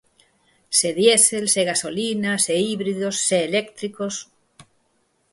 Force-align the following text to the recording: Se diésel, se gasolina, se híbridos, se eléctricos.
Se 0.77 0.89
diésel, 0.97 1.45
se 1.53 1.61
gasolina, 1.71 2.31
se 2.45 2.55
híbridos, 2.57 3.17
se 3.27 3.37
eléctricos. 3.49 4.15